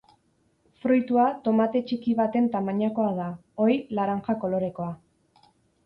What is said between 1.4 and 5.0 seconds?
tomate txiki baten tamainakoa da, ohi, laranja kolorekoa.